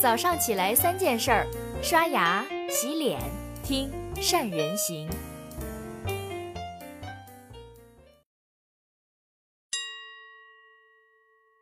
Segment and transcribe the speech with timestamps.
[0.00, 1.44] 早上起来三件事儿：
[1.82, 3.20] 刷牙、洗脸、
[3.64, 5.10] 听善人行。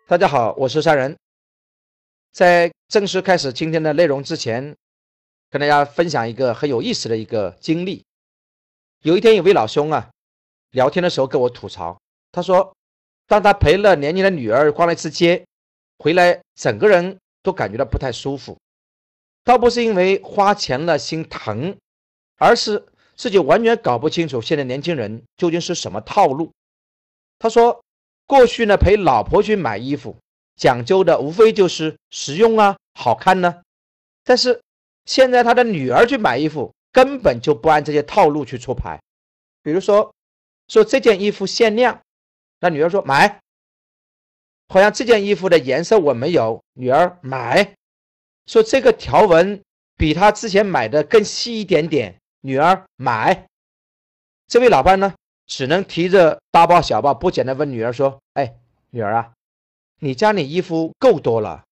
[0.06, 1.16] 大家好，我是善人。
[2.30, 4.76] 在正式开始今天的内容之前，
[5.48, 8.04] 跟大家分享一个很有意思的一个经历。
[9.00, 10.10] 有一天，有位老兄啊，
[10.72, 11.98] 聊天的时候跟我吐槽，
[12.32, 12.76] 他说，
[13.26, 15.42] 当他陪了年轻的女儿逛了一次街，
[16.00, 17.18] 回来整个人。
[17.46, 18.58] 都感觉到不太舒服，
[19.44, 21.76] 倒不是因为花钱了心疼，
[22.38, 26.50] 而是自己完全搞不清楚现在年轻人究竟是什么套路。
[27.38, 27.80] 他说，
[28.26, 30.16] 过去呢陪老婆去买衣服，
[30.56, 33.62] 讲究的无非就是实用啊、好看呢，
[34.24, 34.60] 但是
[35.04, 39.00] 现在他的女儿去买衣服，根本就不按这些套路去出牌。
[39.62, 40.12] 比如说，
[40.66, 42.00] 说这件衣服限量，
[42.58, 43.38] 那女儿说买。
[44.68, 47.74] 好像这件衣服的颜色我没有，女儿买，
[48.46, 49.62] 说这个条纹
[49.96, 53.46] 比他之前买的更细一点点，女儿买。
[54.48, 55.14] 这位老伴呢，
[55.46, 58.56] 只能提着大包小包，不解的问女儿说：“哎，
[58.90, 59.32] 女儿啊，
[60.00, 61.64] 你家里衣服够多了，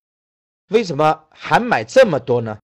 [0.68, 2.58] 为什么还买这么多呢？”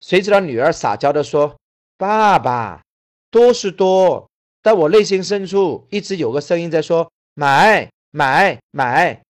[0.00, 1.56] 谁知道女儿撒娇的说
[1.98, 2.82] ：“爸爸，
[3.30, 4.28] 多是多，
[4.62, 9.20] 但我内心深处一直有个声音在说买买买。”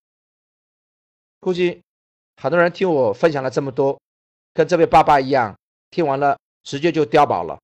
[1.42, 1.82] 估计
[2.36, 4.00] 很多人听我分享了这么多，
[4.54, 5.58] 跟这位爸爸一样，
[5.90, 7.58] 听完了直接就碉堡了，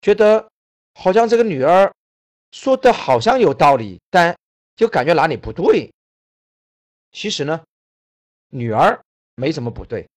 [0.00, 0.48] 觉得
[0.94, 1.92] 好像这个女儿
[2.52, 4.34] 说的好像有道理，但
[4.76, 5.92] 就感觉哪里不对。
[7.10, 7.62] 其实呢，
[8.48, 8.98] 女儿
[9.34, 10.08] 没什么不对，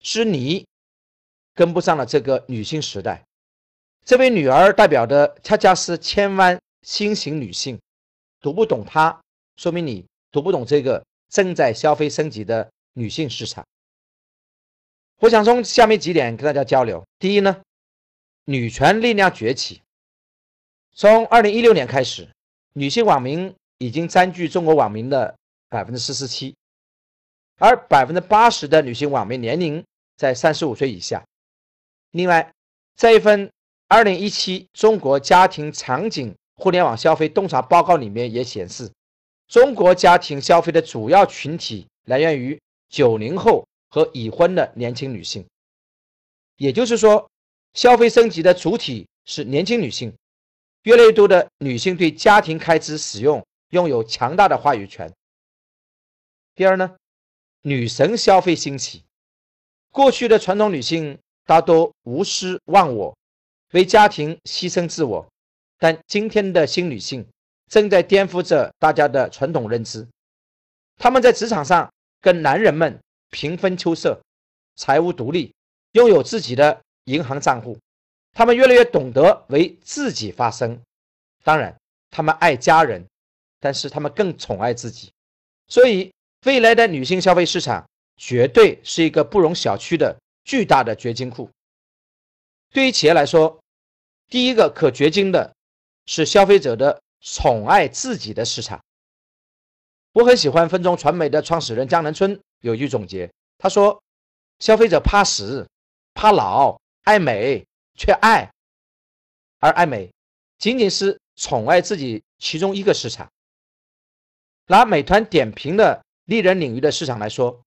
[0.00, 0.66] 是你
[1.52, 3.22] 跟不上了这个女性时代。
[4.06, 7.78] 这位女儿代表的恰恰是千万新型女性，
[8.40, 9.20] 读不懂她，
[9.58, 11.04] 说明你读不懂这个。
[11.28, 13.66] 正在消费升级的女性市场，
[15.20, 17.04] 我想从下面几点跟大家交流。
[17.18, 17.62] 第一呢，
[18.44, 19.82] 女权力量崛起。
[20.92, 22.28] 从二零一六年开始，
[22.72, 25.36] 女性网民已经占据中国网民的
[25.68, 26.56] 百分之四十七，
[27.58, 29.84] 而百分之八十的女性网民年龄
[30.16, 31.24] 在三十五岁以下。
[32.12, 32.50] 另外，
[32.96, 33.48] 在一份
[33.86, 38.90] 二零一七中国家庭场景互联网消费洞察报告里面也显示。
[39.48, 42.60] 中国家庭消费的主要群体来源于
[42.90, 45.46] 九零后和已婚的年轻女性，
[46.56, 47.30] 也就是说，
[47.72, 50.12] 消费升级的主体是年轻女性。
[50.82, 55.12] 越来越多的女性对家庭开支使用拥有强大的话语权。
[56.54, 56.96] 第二呢，
[57.62, 59.02] 女神消费兴起。
[59.90, 63.16] 过去的传统女性大多无私忘我，
[63.72, 65.26] 为家庭牺牲自我，
[65.78, 67.26] 但今天的新女性。
[67.68, 70.06] 正在颠覆着大家的传统认知，
[70.96, 72.98] 他们在职场上跟男人们
[73.30, 74.18] 平分秋色，
[74.76, 75.54] 财务独立，
[75.92, 77.78] 拥有自己的银行账户。
[78.32, 80.80] 他们越来越懂得为自己发声。
[81.44, 81.76] 当然，
[82.10, 83.04] 他们爱家人，
[83.60, 85.10] 但是他们更宠爱自己。
[85.66, 86.10] 所以，
[86.46, 87.86] 未来的女性消费市场
[88.16, 91.50] 绝对是一个不容小觑的巨大的掘金库。
[92.72, 93.58] 对于企业来说，
[94.28, 95.52] 第一个可掘金的
[96.06, 96.98] 是消费者的。
[97.20, 98.82] 宠爱自己的市场，
[100.12, 104.02] 我很喜欢分众传媒的创始人江南春有一句总结，他说
[104.60, 105.68] ：“消费者怕死、
[106.14, 108.48] 怕老，爱美却爱，
[109.58, 110.10] 而爱美
[110.58, 113.28] 仅仅是宠爱自己其中一个市场。”
[114.66, 117.60] 拿美团点评的丽人领域的市场来说，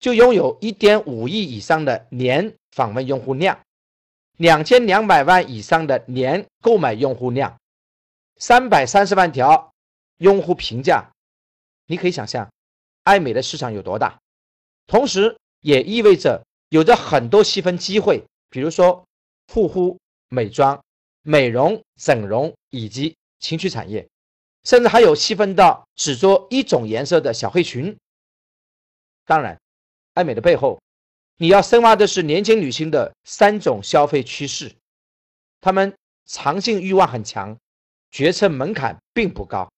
[0.00, 3.60] 就拥有一点五亿以上的年访问用户量，
[4.38, 7.56] 两千两百万以上的年购买用户量。
[8.38, 9.72] 三百三十万条
[10.18, 11.10] 用户评价，
[11.86, 12.50] 你可以想象，
[13.02, 14.18] 爱美的市场有多大，
[14.86, 19.04] 同时也意味着有着很多细分机会，比如说
[19.52, 19.98] 护肤、
[20.28, 20.82] 美妆、
[21.22, 24.06] 美容、整容以及情趣产业，
[24.64, 27.96] 甚至还有细分到只做一种颜色的小黑裙。
[29.24, 29.58] 当然，
[30.12, 30.78] 爱美的背后，
[31.38, 34.74] 你要深挖的是年轻女性的三种消费趋势，
[35.60, 35.96] 她们
[36.26, 37.56] 长性欲望很强。
[38.10, 39.70] 决策门槛并不高，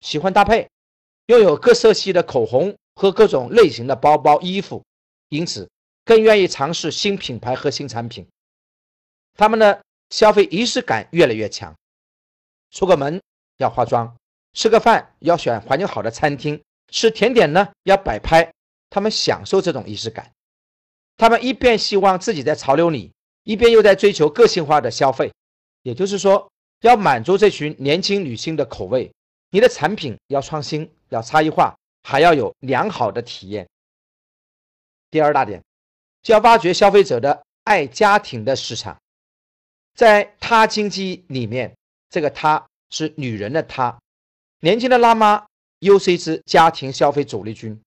[0.00, 0.68] 喜欢搭配，
[1.26, 4.84] 拥有各色系的口红和各种类型的包包、衣服，
[5.28, 5.68] 因此
[6.04, 8.26] 更愿意尝试新品牌和新产品。
[9.34, 11.74] 他们的消费仪式感越来越强，
[12.70, 13.20] 出个门
[13.56, 14.16] 要化妆，
[14.52, 16.62] 吃个饭要选环境好的餐厅，
[16.92, 18.52] 吃甜点呢要摆拍，
[18.90, 20.30] 他们享受这种仪式感。
[21.16, 23.12] 他们一边希望自己在潮流里，
[23.44, 25.32] 一边又在追求个性化的消费，
[25.82, 26.49] 也就是说。
[26.80, 29.12] 要满足这群年轻女性的口味，
[29.50, 33.68] 你的产品要创新，要差异化，还要有良好的体验。
[35.10, 35.62] 第二大点，
[36.22, 38.96] 就要挖掘消费者的爱家庭的市场。
[39.94, 41.76] 在他经济里面，
[42.08, 44.00] 这个他是女人的她，
[44.60, 45.44] 年轻的辣妈
[45.80, 47.78] 又是一支家庭消费主力军。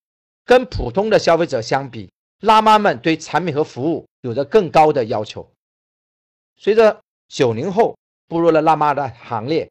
[0.46, 2.12] 跟普通的消费者相比，
[2.42, 5.50] 辣妈们对产品和服务有着更高的要求。
[6.58, 9.70] 随着九零后步入了辣妈的行列，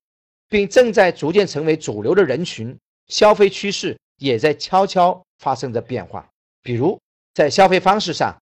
[0.49, 2.78] 并正在逐渐成为主流的人群，
[3.08, 6.28] 消费趋势也在悄悄发生着变化。
[6.62, 7.00] 比如
[7.34, 8.37] 在消费方式上，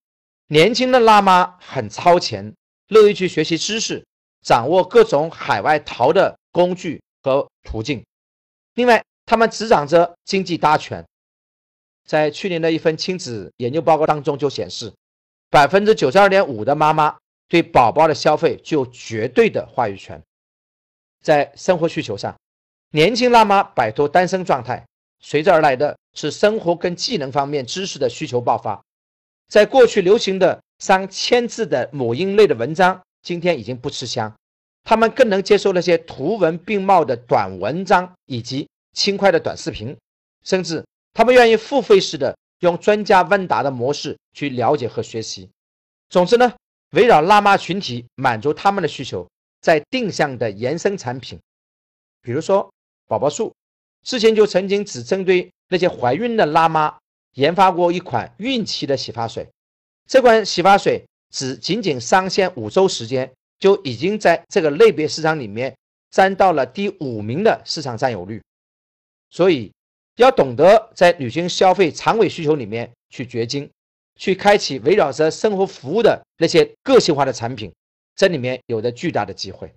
[0.49, 2.53] 年轻的辣妈很超前，
[2.89, 4.05] 乐意去学习知识，
[4.43, 8.05] 掌握各种海外淘的工具和途径。
[8.75, 11.05] 另外，他们执掌着经济大权。
[12.07, 14.93] 在去年的一份亲子研究报告当中就显示，
[15.49, 17.17] 百分之九十二点五的妈妈
[17.51, 20.23] 对宝宝的消费具有绝对的话语权。
[21.21, 22.35] 在生活需求上，
[22.93, 24.87] 年轻辣妈摆脱单身状态，
[25.19, 28.81] 随之而来的是生活跟技能方面知识的需求爆发。
[29.49, 34.33] 在过去流行的上千字的母婴类的文章，今天已经不吃香，
[34.85, 39.95] 他们更能接受那些图文并茂的短文章以及轻快的短视频，
[40.45, 40.83] 甚至。
[41.13, 45.51] 他们愿意付费式的用专家问答的模式去了解和学习。
[46.09, 46.55] 总之呢，
[46.91, 49.29] 围绕辣妈群体满足他们的需求，
[49.61, 51.39] 在定向的延伸产品，
[52.23, 52.73] 比如说
[53.07, 53.55] 宝宝树，
[54.03, 56.99] 之前就曾经只针对那些怀孕的辣妈
[57.35, 59.49] 研发过一款孕期的洗发水。
[60.09, 65.77] 这款洗发水只仅仅上线五周时间，就已经在这个类别市场里面
[66.11, 68.43] 占到了第五名的市场占有率。
[69.31, 69.71] 所以。
[70.17, 73.71] 要懂得在女性消费长尾需求里面去掘金，
[74.21, 77.73] 去开启围绕着生活服务的那些个性化的产品，
[78.15, 79.73] 这里面有着巨大的机会。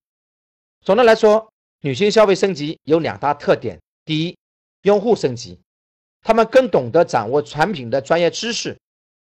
[0.82, 1.50] 总的来说，
[1.80, 4.38] 女性消费升级有两大特点：第一，
[4.82, 5.58] 用户升级，
[6.22, 8.78] 他们更懂得掌握产品的专业知识，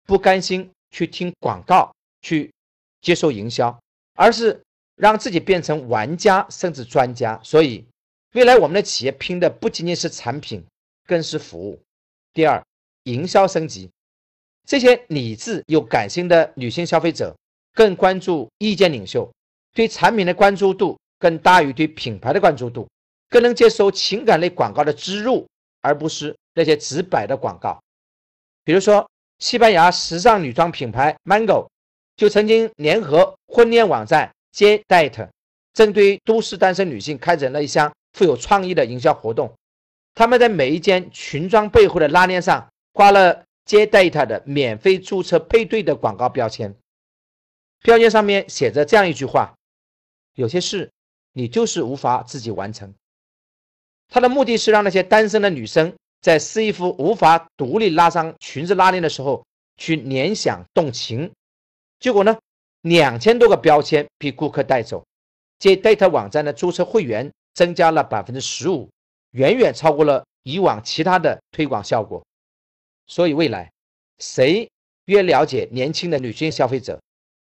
[0.05, 1.89] 不甘心去听广告
[2.21, 2.51] 去
[2.99, 3.79] 接受营销，
[4.15, 4.61] 而是
[4.97, 7.39] 让自己变成玩家甚至专家。
[7.41, 7.85] 所以，
[8.33, 10.63] 未来我们的企业拼的不仅仅是产品。
[11.07, 11.81] 更是服务。
[12.33, 12.61] 第二，
[13.03, 13.89] 营销升级，
[14.67, 17.33] 这些理智又感性的女性消费者
[17.73, 19.31] 更关注意见领袖，
[19.73, 22.85] 对产品的关注度更大于对品牌的关注度，
[23.29, 25.47] 更能接受情感类广告的植入，
[25.81, 27.79] 而不是那些直白的广告。
[28.65, 29.09] 比如说，
[29.39, 31.65] 西班牙时尚女装品牌 Mango
[32.17, 35.29] 就曾经联合婚恋网站 JDate，
[35.73, 39.53] 针对都市单身女性开展了一项富有创意的营销活动。
[40.13, 46.73] 他们在每一件裙装背后的拉链上挂了接待他的免费注册配对的广告标签，
[47.83, 49.53] 标签上面写着这样一句话
[50.33, 50.89] ：“有些事
[51.33, 52.91] 你就是无法自己完成。”
[54.07, 61.29] 他的目的是让那些单身的女生在试衣服无法独立拉上裙子拉链的时候去联想动情。
[61.99, 62.39] 结果呢，
[62.83, 65.05] 两千多个标签被顾客带走，
[65.59, 68.89] 接待他网站的注册会员增加了百分之十五。
[69.31, 72.25] 远远超过了以往其他的推广效果，
[73.07, 73.71] 所以未来
[74.19, 74.69] 谁
[75.05, 77.01] 越了解年轻的女性消费者，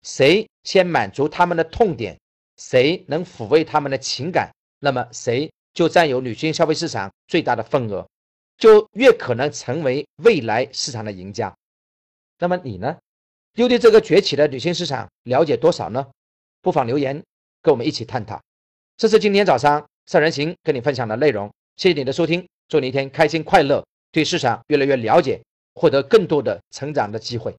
[0.03, 2.19] 谁先满足他们的痛点，
[2.57, 8.09] 谁能抚慰他们的情感，那么谁就占有女性消费市场最大的份额，
[8.57, 11.55] 就越可能成为未来市场的赢家。
[12.39, 12.97] 那么你呢？
[13.55, 16.07] 又对这个崛起的女性市场了解多少呢？
[16.63, 17.21] 不妨留言
[17.61, 18.41] 跟我们一起探讨。
[18.97, 21.53] 这是今天早上三人行跟你分享的内容。
[21.77, 25.41] 谢谢你的收听，祝你一天开心快乐，对市场越来越了解，
[25.79, 27.55] 获得更多的成长的机会。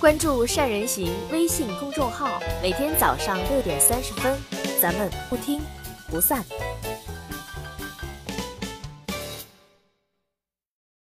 [0.00, 4.36] 关注善人行微信公众号，每天早上六点三十分，
[4.78, 5.62] 咱们不听
[6.10, 6.44] 不散。